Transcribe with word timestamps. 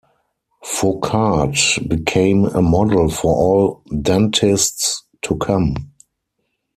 Fauchard 0.63 1.55
became 1.87 2.45
a 2.45 2.61
model 2.63 3.07
for 3.07 3.35
all 3.35 3.83
dentists 4.01 5.03
to 5.21 5.35
come. 5.35 5.91